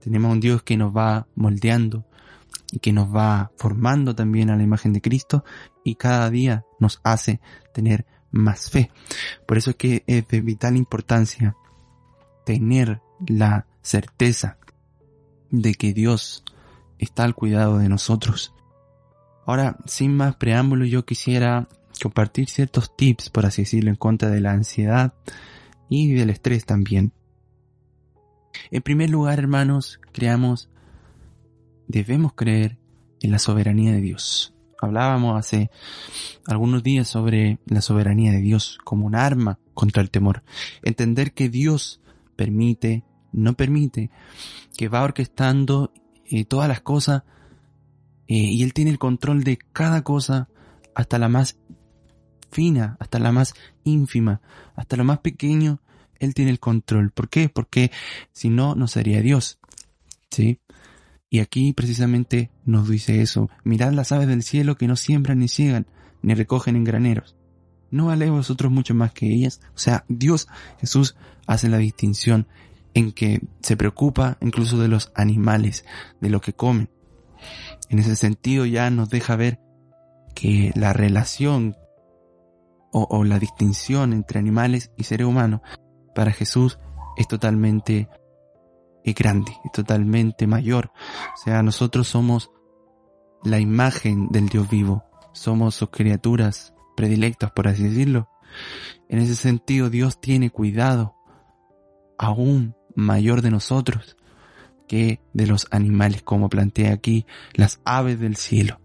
tenemos 0.00 0.32
un 0.32 0.40
Dios 0.40 0.62
que 0.62 0.76
nos 0.76 0.96
va 0.96 1.26
moldeando 1.34 2.06
y 2.70 2.78
que 2.78 2.92
nos 2.92 3.14
va 3.14 3.50
formando 3.56 4.14
también 4.14 4.48
a 4.48 4.56
la 4.56 4.62
imagen 4.62 4.92
de 4.92 5.00
Cristo 5.00 5.44
y 5.84 5.96
cada 5.96 6.30
día 6.30 6.64
nos 6.78 7.00
hace 7.02 7.40
tener 7.74 8.06
más 8.30 8.70
fe. 8.70 8.90
Por 9.46 9.58
eso 9.58 9.70
es 9.70 9.76
que 9.76 10.04
es 10.06 10.26
de 10.28 10.40
vital 10.40 10.76
importancia 10.76 11.56
tener 12.44 13.00
la 13.26 13.66
certeza 13.82 14.58
de 15.50 15.74
que 15.74 15.92
Dios 15.92 16.44
está 16.98 17.24
al 17.24 17.34
cuidado 17.34 17.78
de 17.78 17.88
nosotros. 17.88 18.54
Ahora, 19.46 19.78
sin 19.86 20.16
más 20.16 20.36
preámbulo, 20.36 20.84
yo 20.84 21.04
quisiera 21.04 21.68
compartir 22.02 22.48
ciertos 22.48 22.96
tips, 22.96 23.30
por 23.30 23.46
así 23.46 23.62
decirlo, 23.62 23.90
en 23.90 23.96
contra 23.96 24.30
de 24.30 24.40
la 24.40 24.52
ansiedad 24.52 25.14
y 25.88 26.12
del 26.12 26.30
estrés 26.30 26.64
también. 26.64 27.12
En 28.70 28.82
primer 28.82 29.10
lugar, 29.10 29.38
hermanos, 29.38 30.00
creamos, 30.12 30.70
debemos 31.88 32.32
creer 32.34 32.78
en 33.20 33.32
la 33.32 33.38
soberanía 33.38 33.92
de 33.92 34.00
Dios. 34.00 34.54
Hablábamos 34.80 35.38
hace 35.38 35.70
algunos 36.46 36.82
días 36.82 37.08
sobre 37.08 37.58
la 37.66 37.82
soberanía 37.82 38.32
de 38.32 38.40
Dios 38.40 38.78
como 38.84 39.06
un 39.06 39.14
arma 39.14 39.58
contra 39.74 40.02
el 40.02 40.10
temor. 40.10 40.42
Entender 40.82 41.32
que 41.32 41.48
Dios 41.48 42.00
permite 42.36 43.04
no 43.32 43.54
permite, 43.54 44.10
que 44.76 44.88
va 44.88 45.02
orquestando 45.02 45.92
eh, 46.24 46.44
todas 46.44 46.68
las 46.68 46.80
cosas 46.80 47.22
eh, 48.26 48.34
y 48.34 48.62
Él 48.62 48.72
tiene 48.72 48.90
el 48.90 48.98
control 48.98 49.44
de 49.44 49.58
cada 49.72 50.02
cosa 50.02 50.48
hasta 50.94 51.18
la 51.18 51.28
más 51.28 51.58
fina, 52.50 52.96
hasta 53.00 53.18
la 53.18 53.32
más 53.32 53.54
ínfima, 53.84 54.40
hasta 54.74 54.96
lo 54.96 55.04
más 55.04 55.18
pequeño, 55.20 55.80
Él 56.18 56.34
tiene 56.34 56.50
el 56.50 56.60
control. 56.60 57.10
¿Por 57.10 57.28
qué? 57.28 57.48
Porque 57.48 57.90
si 58.32 58.48
no, 58.50 58.74
no 58.74 58.86
sería 58.88 59.20
Dios. 59.20 59.58
¿Sí? 60.30 60.60
Y 61.30 61.38
aquí 61.38 61.72
precisamente 61.72 62.50
nos 62.64 62.88
dice 62.88 63.22
eso. 63.22 63.48
Mirad 63.62 63.92
las 63.92 64.10
aves 64.10 64.26
del 64.26 64.42
cielo 64.42 64.76
que 64.76 64.88
no 64.88 64.96
siembran 64.96 65.38
ni 65.38 65.48
ciegan, 65.48 65.86
ni 66.22 66.34
recogen 66.34 66.74
en 66.74 66.84
graneros. 66.84 67.36
¿No 67.90 68.06
vale 68.06 68.28
vosotros 68.30 68.70
mucho 68.70 68.94
más 68.94 69.12
que 69.12 69.32
ellas? 69.32 69.60
O 69.74 69.78
sea, 69.78 70.04
Dios, 70.08 70.48
Jesús, 70.80 71.16
hace 71.46 71.68
la 71.68 71.78
distinción 71.78 72.46
en 72.94 73.12
que 73.12 73.40
se 73.62 73.76
preocupa 73.76 74.38
incluso 74.40 74.78
de 74.78 74.88
los 74.88 75.12
animales, 75.14 75.84
de 76.20 76.30
lo 76.30 76.40
que 76.40 76.52
comen. 76.52 76.90
En 77.88 78.00
ese 78.00 78.16
sentido 78.16 78.66
ya 78.66 78.90
nos 78.90 79.08
deja 79.08 79.36
ver 79.36 79.60
que 80.34 80.72
la 80.74 80.92
relación 80.92 81.76
o, 82.92 83.22
la 83.22 83.38
distinción 83.38 84.12
entre 84.12 84.40
animales 84.40 84.90
y 84.96 85.04
seres 85.04 85.26
humanos 85.26 85.60
para 86.12 86.32
Jesús 86.32 86.78
es 87.16 87.28
totalmente 87.28 88.08
es 89.04 89.14
grande, 89.14 89.52
es 89.64 89.72
totalmente 89.72 90.46
mayor. 90.46 90.92
O 91.34 91.42
sea, 91.42 91.62
nosotros 91.62 92.08
somos 92.08 92.50
la 93.42 93.58
imagen 93.58 94.28
del 94.28 94.48
Dios 94.48 94.68
vivo, 94.68 95.04
somos 95.32 95.74
sus 95.74 95.90
criaturas 95.90 96.74
predilectas, 96.96 97.50
por 97.52 97.68
así 97.68 97.84
decirlo. 97.84 98.28
En 99.08 99.18
ese 99.18 99.34
sentido, 99.34 99.90
Dios 99.90 100.20
tiene 100.20 100.50
cuidado 100.50 101.16
aún 102.18 102.76
mayor 102.94 103.40
de 103.42 103.50
nosotros 103.50 104.16
que 104.86 105.20
de 105.32 105.46
los 105.46 105.68
animales, 105.70 106.22
como 106.22 106.48
plantea 106.48 106.92
aquí 106.92 107.26
las 107.54 107.80
aves 107.84 108.18
del 108.18 108.36
cielo. 108.36 108.80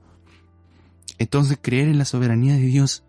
Entonces 1.17 1.57
creer 1.61 1.87
en 1.87 1.97
la 1.97 2.05
soberanía 2.05 2.53
de 2.53 2.61
Dios, 2.61 3.03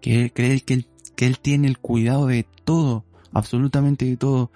creer 0.00 0.32
que 0.32 0.86
que 1.14 1.26
él 1.26 1.38
tiene 1.38 1.68
el 1.68 1.78
cuidado 1.78 2.26
de 2.26 2.46
todo, 2.64 3.04
absolutamente 3.32 4.04
de 4.04 4.16
todo, 4.16 4.50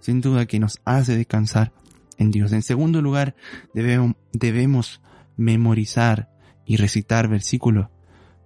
sin 0.00 0.20
duda 0.20 0.46
que 0.46 0.58
nos 0.58 0.80
hace 0.84 1.16
descansar 1.16 1.72
en 2.18 2.30
Dios. 2.30 2.52
En 2.52 2.62
segundo 2.62 3.00
lugar, 3.02 3.34
debemos, 3.74 4.16
debemos 4.32 5.00
memorizar 5.36 6.30
y 6.64 6.76
recitar 6.76 7.28
versículos 7.28 7.88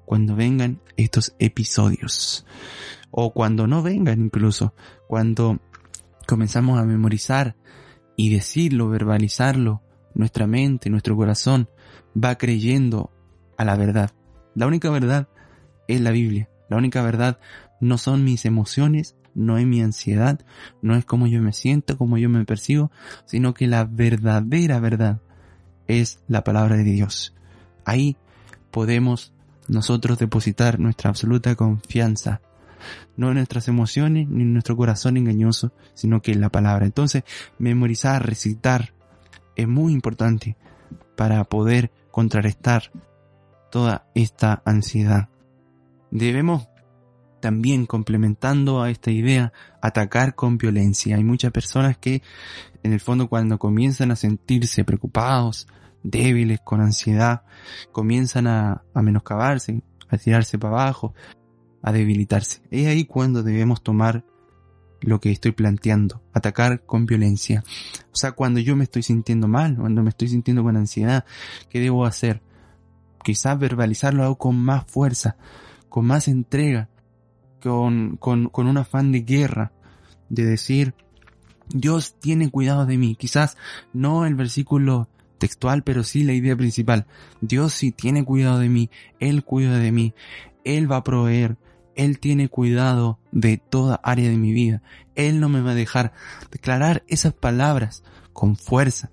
cuando 0.05 0.37
vengan 0.37 0.81
estos 0.97 1.35
episodios. 1.39 2.47
O 3.11 3.33
cuando 3.33 3.67
no 3.67 3.83
vengan 3.83 4.21
incluso. 4.21 4.75
Cuando 5.09 5.61
comenzamos 6.27 6.79
a 6.79 6.85
memorizar 6.85 7.57
y 8.17 8.33
decirlo, 8.33 8.89
verbalizarlo, 8.89 9.83
nuestra 10.15 10.47
mente, 10.47 10.91
nuestro 10.91 11.17
corazón 11.17 11.69
va 12.17 12.37
creyendo 12.37 13.11
a 13.57 13.65
la 13.65 13.77
verdad. 13.77 14.11
La 14.55 14.67
única 14.67 14.91
verdad 14.91 15.29
es 15.89 16.01
la 16.01 16.11
Biblia. 16.11 16.49
La 16.69 16.77
única 16.77 17.03
verdad 17.03 17.39
no 17.81 17.99
son 17.99 18.25
mis 18.25 18.45
emociones, 18.45 19.17
no 19.35 19.59
es 19.59 19.67
mi 19.67 19.83
ansiedad, 19.83 20.41
no 20.83 20.97
es 20.97 21.05
cómo 21.05 21.27
yo 21.27 21.41
me 21.43 21.53
siento, 21.53 21.97
cómo 21.97 22.19
yo 22.19 22.29
me 22.29 22.45
percibo, 22.45 22.91
sino 23.25 23.55
que 23.55 23.67
la 23.67 23.85
verdadera 23.85 24.81
verdad 24.81 25.21
es 25.89 26.21
la 26.29 26.45
palabra 26.45 26.77
de 26.77 26.85
Dios. 26.85 27.35
Ahí 27.85 28.17
podemos 28.71 29.33
nosotros 29.69 30.19
depositar 30.19 30.79
nuestra 30.79 31.11
absoluta 31.11 31.55
confianza 31.55 32.41
no 33.17 33.29
en 33.29 33.35
nuestras 33.35 33.69
emociones 33.69 34.29
ni 34.29 34.43
en 34.43 34.53
nuestro 34.53 34.77
corazón 34.77 35.17
engañoso, 35.17 35.73
sino 35.95 36.23
que 36.23 36.33
en 36.33 36.41
la 36.41 36.51
palabra. 36.51 36.87
Entonces, 36.87 37.25
memorizar, 37.59 38.27
recitar, 38.27 38.93
es 39.57 39.69
muy 39.69 39.93
importante 39.93 40.57
para 41.17 41.45
poder 41.45 41.91
contrarrestar 42.11 42.91
toda 43.71 44.07
esta 44.15 44.63
ansiedad. 44.65 45.29
Debemos 46.11 46.69
también 47.43 47.85
complementando 47.85 48.81
a 48.81 48.91
esta 48.91 49.11
idea, 49.11 49.53
atacar 49.83 50.35
con 50.35 50.57
violencia. 50.57 51.17
Hay 51.17 51.25
muchas 51.25 51.53
personas 51.53 51.99
que 51.99 52.23
en 52.83 52.95
el 52.95 53.01
fondo 53.01 53.29
cuando 53.29 53.59
comienzan 53.59 54.11
a 54.11 54.17
sentirse 54.17 54.85
preocupados, 54.85 55.69
débiles, 56.03 56.61
con 56.61 56.81
ansiedad, 56.81 57.43
comienzan 57.93 58.47
a, 58.47 58.83
a 58.95 59.03
menoscabarse, 59.03 59.83
a 60.09 60.17
tirarse 60.17 60.59
para 60.59 60.73
abajo, 60.73 61.15
a 61.83 61.93
debilitarse. 61.93 62.63
Es 62.71 62.87
ahí 62.87 63.05
cuando 63.05 63.43
debemos 63.43 63.83
tomar 63.83 64.25
lo 65.03 65.21
que 65.21 65.31
estoy 65.31 65.53
planteando, 65.53 66.23
atacar 66.33 66.87
con 66.87 67.05
violencia. 67.05 67.63
O 68.13 68.17
sea, 68.17 68.33
cuando 68.33 68.61
yo 68.61 68.75
me 68.77 68.85
estoy 68.85 69.03
sintiendo 69.03 69.49
mal, 69.49 69.77
cuando 69.77 70.03
me 70.03 70.09
estoy 70.09 70.29
sintiendo 70.29 70.63
con 70.63 70.79
ansiedad, 70.79 71.27
¿qué 71.69 71.81
debo 71.81 72.07
hacer? 72.07 72.41
quizás 73.23 73.59
verbalizarlo 73.59 74.23
algo 74.23 74.37
con 74.37 74.57
más 74.57 74.85
fuerza, 74.87 75.37
con 75.89 76.07
más 76.07 76.29
entrega, 76.29 76.89
con, 77.63 78.17
con, 78.17 78.49
con 78.49 78.67
un 78.67 78.79
afán 78.79 79.13
de 79.13 79.21
guerra, 79.21 79.73
de 80.29 80.45
decir, 80.45 80.95
Dios 81.69 82.17
tiene 82.21 82.51
cuidado 82.51 82.87
de 82.87 82.99
mí. 82.99 83.15
Quizás 83.17 83.57
no 83.93 84.27
el 84.27 84.35
versículo 84.35 85.09
textual, 85.39 85.83
pero 85.83 86.05
sí 86.05 86.23
la 86.23 86.33
idea 86.33 86.57
principal. 86.57 87.07
Dios 87.41 87.73
sí 87.73 87.91
tiene 87.93 88.25
cuidado 88.25 88.59
de 88.59 88.69
mí, 88.69 88.91
Él 89.19 89.45
cuida 89.45 89.79
de 89.79 89.93
mí, 89.93 90.15
Él 90.65 90.91
va 90.91 90.99
a 90.99 91.05
proveer, 91.05 91.57
Él 91.97 92.19
tiene 92.19 92.49
cuidado 92.49 93.19
de 93.33 93.57
toda 93.59 94.01
área 94.05 94.29
de 94.29 94.37
mi 94.37 94.53
vida, 94.53 94.83
Él 95.15 95.41
no 95.41 95.49
me 95.49 95.61
va 95.61 95.73
a 95.73 95.75
dejar 95.75 96.13
declarar 96.51 97.03
esas 97.09 97.33
palabras 97.33 98.05
con 98.33 98.57
fuerza, 98.57 99.11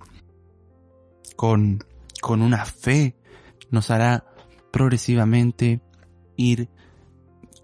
con, 1.36 1.84
con 2.22 2.42
una 2.42 2.66
fe, 2.66 3.16
nos 3.72 3.90
hará 3.90 4.26
progresivamente 4.72 5.82
ir 6.36 6.70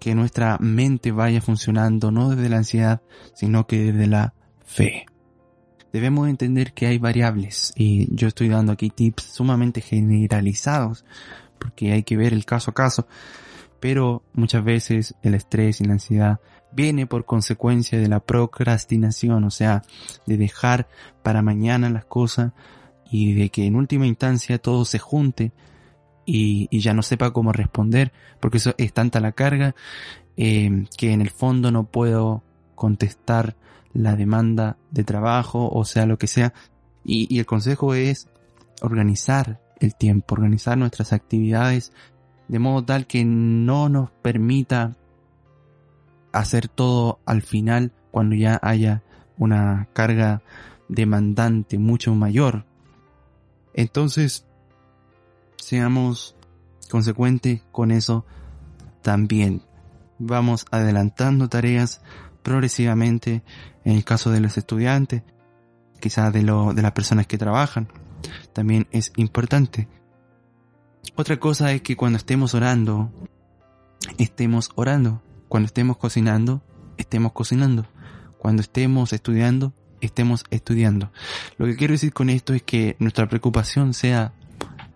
que 0.06 0.14
nuestra 0.14 0.60
mente 0.60 1.12
vaya 1.12 1.42
funcionando 1.42 2.12
no 2.12 2.30
desde 2.30 2.48
la 2.48 2.58
ansiedad, 2.58 3.02
sino 3.34 3.66
que 3.66 3.92
desde 3.92 4.06
la 4.06 4.36
fe. 4.64 5.08
Debemos 5.92 6.30
entender 6.30 6.74
que 6.74 6.86
hay 6.86 7.00
variables 7.00 7.74
y 7.76 8.08
yo 8.16 8.28
estoy 8.28 8.50
dando 8.50 8.72
aquí 8.72 8.92
tips 8.92 9.24
sumamente 9.24 9.82
generalizados 9.82 11.06
porque 11.58 11.92
hay 11.92 12.04
que 12.04 12.18
ver 12.18 12.34
el 12.34 12.46
caso 12.46 12.70
a 12.70 12.76
caso, 12.76 13.08
pero 13.80 14.22
muchas 14.34 14.64
veces 14.64 15.16
el 15.24 15.34
estrés 15.34 15.82
y 15.82 15.86
la 15.86 15.94
ansiedad 15.94 16.40
viene 16.72 17.08
por 17.08 17.26
consecuencia 17.26 18.00
de 18.00 18.08
la 18.08 18.20
procrastinación, 18.20 19.44
o 19.44 19.50
sea, 19.50 19.82
de 20.28 20.38
dejar 20.38 20.88
para 21.24 21.42
mañana 21.42 21.90
las 21.90 22.06
cosas 22.06 22.52
y 23.10 23.34
de 23.34 23.50
que 23.50 23.66
en 23.66 23.76
última 23.76 24.06
instancia 24.06 24.60
todo 24.60 24.86
se 24.86 25.00
junte 25.00 25.52
y, 26.26 26.68
ya 26.80 26.94
no 26.94 27.02
sepa 27.02 27.32
cómo 27.32 27.52
responder, 27.52 28.12
porque 28.40 28.58
eso 28.58 28.74
es 28.78 28.94
tanta 28.94 29.20
la 29.20 29.32
carga 29.32 29.76
eh, 30.38 30.86
que 30.98 31.12
en 31.12 31.22
el 31.22 31.30
fondo 31.30 31.72
no 31.72 31.86
puedo 31.86 32.44
contestar 32.76 33.56
la 33.94 34.16
demanda 34.16 34.78
de 34.92 35.04
trabajo, 35.04 35.70
o 35.70 35.86
sea, 35.86 36.06
lo 36.06 36.18
que 36.18 36.28
sea. 36.28 36.54
Y, 37.04 37.40
el 37.40 37.46
consejo 37.46 37.94
es 37.94 38.28
organizar 38.82 39.62
el 39.80 39.96
tiempo, 39.96 40.36
organizar 40.36 40.78
nuestras 40.78 41.14
actividades 41.14 41.92
de 42.48 42.60
modo 42.60 42.84
tal 42.86 43.08
que 43.08 43.26
no 43.26 43.90
nos 43.90 44.12
permita 44.12 44.96
hacer 46.32 46.68
todo 46.68 47.20
al 47.26 47.42
final 47.42 47.92
cuando 48.12 48.36
ya 48.36 48.60
haya 48.62 49.04
una 49.38 49.88
carga 49.94 50.42
demandante 50.88 51.80
mucho 51.80 52.14
mayor. 52.14 52.66
Entonces, 53.74 54.46
seamos 55.58 56.36
consecuentes 56.90 57.62
con 57.72 57.92
eso 57.92 58.26
también. 59.02 59.62
Vamos 60.18 60.66
adelantando 60.72 61.50
tareas 61.50 62.02
progresivamente 62.42 63.44
en 63.84 63.96
el 63.96 64.04
caso 64.04 64.32
de 64.32 64.40
los 64.40 64.58
estudiantes, 64.58 65.24
quizás 66.00 66.32
de, 66.32 66.44
lo, 66.44 66.74
de 66.74 66.82
las 66.82 66.92
personas 66.92 67.28
que 67.28 67.38
trabajan, 67.38 67.88
también 68.54 68.88
es 68.92 69.12
importante. 69.16 69.88
Otra 71.16 71.40
cosa 71.40 71.72
es 71.72 71.82
que 71.82 71.96
cuando 71.96 72.18
estemos 72.18 72.54
orando, 72.54 73.12
estemos 74.18 74.72
orando. 74.76 75.22
Cuando 75.48 75.68
estemos 75.68 75.98
cocinando, 75.98 76.62
estemos 76.98 77.32
cocinando. 77.32 77.86
Cuando 78.38 78.62
estemos 78.62 79.14
estudiando, 79.14 79.74
estemos 80.02 80.44
estudiando. 80.50 81.12
Lo 81.58 81.66
que 81.66 81.76
quiero 81.76 81.94
decir 81.94 82.14
con 82.14 82.30
esto 82.30 82.54
es 82.54 82.64
que 82.64 82.96
nuestra 83.00 83.28
preocupación 83.28 83.94
sea 83.94 84.34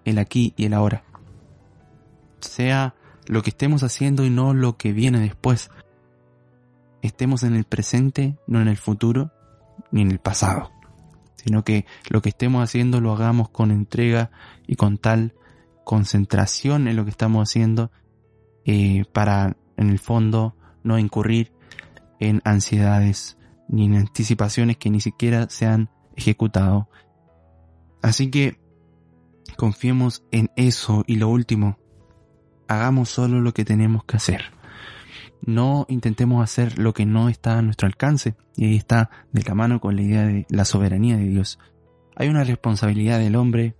el 0.09 0.17
aquí 0.17 0.53
y 0.57 0.65
el 0.65 0.73
ahora. 0.73 1.03
Sea 2.39 2.95
lo 3.25 3.41
que 3.41 3.51
estemos 3.51 3.83
haciendo 3.83 4.25
y 4.25 4.29
no 4.29 4.53
lo 4.53 4.77
que 4.77 4.91
viene 4.91 5.19
después 5.19 5.69
estemos 7.01 7.43
en 7.43 7.55
el 7.55 7.63
presente, 7.63 8.37
no 8.47 8.61
en 8.61 8.67
el 8.67 8.77
futuro, 8.77 9.31
ni 9.91 10.01
en 10.01 10.11
el 10.11 10.19
pasado, 10.19 10.71
sino 11.35 11.63
que 11.63 11.85
lo 12.09 12.21
que 12.21 12.29
estemos 12.29 12.63
haciendo 12.63 13.01
lo 13.01 13.13
hagamos 13.13 13.49
con 13.49 13.71
entrega 13.71 14.31
y 14.67 14.75
con 14.75 14.97
tal 14.97 15.35
concentración 15.85 16.87
en 16.87 16.95
lo 16.95 17.05
que 17.05 17.11
estamos 17.11 17.49
haciendo 17.49 17.91
eh, 18.65 19.05
para, 19.13 19.57
en 19.77 19.89
el 19.89 19.99
fondo, 19.99 20.55
no 20.83 20.99
incurrir 20.99 21.53
en 22.19 22.41
ansiedades 22.43 23.37
ni 23.67 23.85
en 23.85 23.95
anticipaciones 23.95 24.77
que 24.77 24.89
ni 24.89 25.01
siquiera 25.01 25.47
se 25.49 25.65
han 25.65 25.89
ejecutado. 26.15 26.89
Así 28.01 28.29
que 28.29 28.59
confiemos 29.55 30.23
en 30.31 30.49
eso 30.55 31.03
y 31.07 31.15
lo 31.15 31.29
último, 31.29 31.77
hagamos 32.67 33.09
solo 33.09 33.41
lo 33.41 33.53
que 33.53 33.65
tenemos 33.65 34.03
que 34.05 34.17
hacer. 34.17 34.41
No 35.41 35.85
intentemos 35.89 36.43
hacer 36.43 36.77
lo 36.77 36.93
que 36.93 37.05
no 37.05 37.29
está 37.29 37.57
a 37.57 37.61
nuestro 37.61 37.87
alcance. 37.87 38.35
Y 38.55 38.65
ahí 38.65 38.75
está 38.75 39.09
de 39.31 39.43
la 39.43 39.55
mano 39.55 39.79
con 39.79 39.95
la 39.95 40.01
idea 40.01 40.25
de 40.25 40.45
la 40.49 40.65
soberanía 40.65 41.17
de 41.17 41.25
Dios. 41.25 41.59
Hay 42.15 42.27
una 42.27 42.43
responsabilidad 42.43 43.19
del 43.19 43.35
hombre 43.35 43.75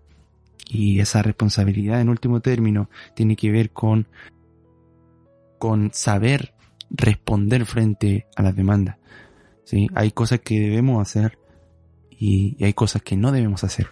y 0.68 1.00
esa 1.00 1.22
responsabilidad 1.22 2.00
en 2.00 2.10
último 2.10 2.42
término 2.42 2.90
tiene 3.16 3.36
que 3.36 3.52
ver 3.52 3.72
con, 3.72 4.08
con 5.58 5.92
saber 5.94 6.54
responder 6.90 7.66
frente 7.66 8.28
a 8.36 8.44
las 8.44 8.56
demandas. 8.56 8.98
¿sí? 9.66 9.90
Hay 9.96 10.12
cosas 10.12 10.40
que 10.40 10.60
debemos 10.60 11.02
hacer 11.02 11.38
y, 12.10 12.56
y 12.58 12.64
hay 12.64 12.74
cosas 12.74 13.02
que 13.02 13.18
no 13.18 13.32
debemos 13.32 13.64
hacer. 13.64 13.88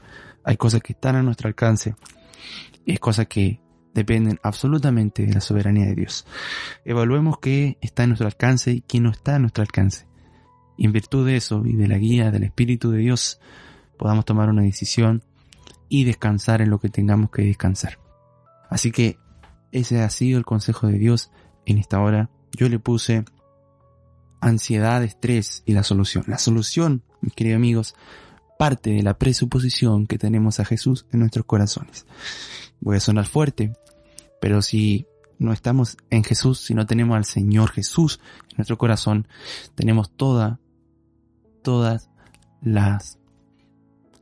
Hay 0.48 0.56
cosas 0.56 0.82
que 0.82 0.94
están 0.94 1.18
a 1.18 1.24
nuestro 1.24 1.50
alcance 1.50 1.94
y 2.86 2.92
hay 2.92 2.98
cosas 3.00 3.28
que 3.28 3.60
dependen 3.94 4.40
absolutamente 4.44 5.26
de 5.26 5.34
la 5.34 5.42
soberanía 5.42 5.88
de 5.88 5.94
Dios. 5.94 6.26
Evaluemos 6.86 7.40
qué 7.40 7.78
está 7.82 8.04
en 8.04 8.12
nuestro 8.12 8.28
alcance 8.28 8.72
y 8.72 8.80
qué 8.80 9.02
no 9.02 9.12
está 9.12 9.36
a 9.36 9.40
nuestro 9.40 9.62
alcance. 9.62 10.08
Y 10.78 10.86
en 10.86 10.94
virtud 10.94 11.26
de 11.26 11.36
eso 11.36 11.64
y 11.66 11.76
de 11.76 11.90
la 11.90 11.98
guía 11.98 12.32
del 12.32 12.46
Espíritu 12.46 12.92
de 12.92 13.00
Dios, 13.00 13.42
podamos 13.98 14.24
tomar 14.24 14.48
una 14.50 14.62
decisión 14.62 15.22
y 15.90 16.06
descansar 16.06 16.62
en 16.62 16.70
lo 16.70 16.80
que 16.80 16.88
tengamos 16.88 17.30
que 17.30 17.42
descansar. 17.42 18.00
Así 18.70 18.94
que 18.94 19.18
ese 19.74 20.02
ha 20.02 20.10
sido 20.10 20.38
el 20.38 20.46
consejo 20.46 20.88
de 20.88 20.98
Dios 20.98 21.30
en 21.66 21.78
esta 21.78 22.00
hora. 22.00 22.30
Yo 22.54 22.70
le 22.70 22.80
puse 22.80 23.26
ansiedad, 24.40 25.04
estrés 25.04 25.64
y 25.66 25.74
la 25.74 25.84
solución. 25.84 26.24
La 26.26 26.38
solución, 26.38 27.04
mis 27.20 27.34
queridos 27.34 27.58
amigos, 27.58 27.96
parte 28.58 28.92
de 28.92 29.04
la 29.04 29.18
presuposición 29.18 30.08
que 30.08 30.18
tenemos 30.18 30.60
a 30.60 30.66
Jesús 30.66 31.06
en 31.12 31.20
nuestros 31.20 31.46
corazones. 31.46 32.06
Voy 32.80 32.98
a 32.98 33.00
sonar 33.00 33.26
fuerte, 33.26 33.74
pero 34.42 34.62
si 34.62 35.08
no 35.40 35.54
estamos 35.54 35.98
en 36.10 36.24
Jesús, 36.24 36.60
si 36.60 36.74
no 36.74 36.86
tenemos 36.86 37.16
al 37.16 37.26
Señor 37.26 37.72
Jesús 37.72 38.20
en 38.50 38.58
nuestro 38.58 38.78
corazón, 38.78 39.28
tenemos 39.76 40.12
toda, 40.12 40.60
todas 41.62 42.10
las, 42.62 43.20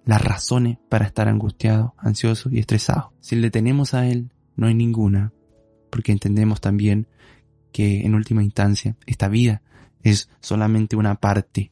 las 0.06 0.22
razones 0.22 0.78
para 0.90 1.06
estar 1.06 1.28
angustiado, 1.28 1.96
ansioso 1.98 2.50
y 2.50 2.60
estresado. 2.60 3.14
Si 3.22 3.36
le 3.36 3.52
tenemos 3.52 3.94
a 3.94 4.08
Él, 4.08 4.32
no 4.56 4.68
hay 4.68 4.74
ninguna, 4.74 5.34
porque 5.90 6.12
entendemos 6.12 6.62
también 6.62 7.08
que 7.72 8.06
en 8.06 8.16
última 8.16 8.44
instancia 8.44 8.96
esta 9.06 9.28
vida 9.28 9.62
es 10.04 10.30
solamente 10.40 10.96
una 10.96 11.16
parte 11.16 11.72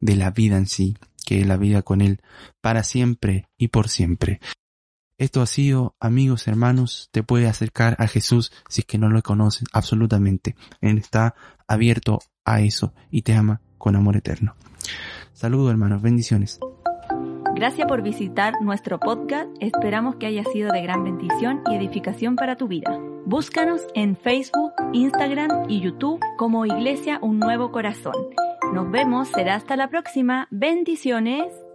de 0.00 0.16
la 0.16 0.30
vida 0.30 0.56
en 0.56 0.66
sí, 0.66 0.96
que 1.26 1.44
la 1.44 1.58
vida 1.58 1.82
con 1.82 2.00
Él 2.00 2.20
para 2.62 2.84
siempre 2.84 3.48
y 3.58 3.68
por 3.68 3.88
siempre. 3.90 4.40
Esto 5.18 5.42
ha 5.42 5.46
sido, 5.46 5.96
amigos, 5.98 6.46
hermanos, 6.46 7.08
te 7.10 7.22
puede 7.22 7.48
acercar 7.48 7.96
a 7.98 8.06
Jesús 8.06 8.52
si 8.68 8.82
es 8.82 8.86
que 8.86 8.98
no 8.98 9.08
lo 9.08 9.22
conoces 9.22 9.66
absolutamente. 9.72 10.56
Él 10.80 10.98
está 10.98 11.34
abierto 11.66 12.20
a 12.44 12.60
eso 12.60 12.94
y 13.10 13.22
te 13.22 13.34
ama 13.34 13.60
con 13.76 13.96
amor 13.96 14.16
eterno. 14.16 14.54
Saludos, 15.32 15.70
hermanos, 15.70 16.00
bendiciones. 16.00 16.60
Gracias 17.54 17.88
por 17.88 18.02
visitar 18.02 18.52
nuestro 18.60 19.00
podcast. 19.00 19.48
Esperamos 19.60 20.16
que 20.16 20.26
haya 20.26 20.44
sido 20.52 20.70
de 20.70 20.82
gran 20.82 21.02
bendición 21.02 21.62
y 21.70 21.74
edificación 21.74 22.36
para 22.36 22.56
tu 22.56 22.68
vida. 22.68 22.98
Búscanos 23.24 23.80
en 23.94 24.16
Facebook, 24.16 24.72
Instagram 24.92 25.64
y 25.68 25.80
YouTube 25.80 26.20
como 26.36 26.66
Iglesia 26.66 27.18
Un 27.22 27.38
Nuevo 27.40 27.72
Corazón. 27.72 28.14
Nos 28.72 28.90
vemos, 28.90 29.28
será 29.28 29.54
hasta 29.54 29.76
la 29.76 29.88
próxima. 29.88 30.48
Bendiciones. 30.50 31.65